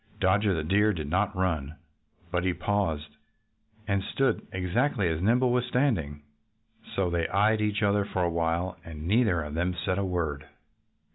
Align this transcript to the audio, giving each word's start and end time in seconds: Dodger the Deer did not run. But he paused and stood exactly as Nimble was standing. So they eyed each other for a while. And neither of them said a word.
Dodger 0.19 0.55
the 0.55 0.63
Deer 0.63 0.93
did 0.93 1.07
not 1.11 1.35
run. 1.35 1.75
But 2.31 2.43
he 2.43 2.55
paused 2.55 3.17
and 3.87 4.03
stood 4.03 4.47
exactly 4.51 5.07
as 5.09 5.21
Nimble 5.21 5.51
was 5.51 5.63
standing. 5.67 6.23
So 6.95 7.11
they 7.11 7.27
eyed 7.27 7.61
each 7.61 7.83
other 7.83 8.03
for 8.03 8.23
a 8.23 8.27
while. 8.31 8.77
And 8.83 9.05
neither 9.07 9.43
of 9.43 9.53
them 9.53 9.75
said 9.75 9.99
a 9.99 10.03
word. 10.03 10.47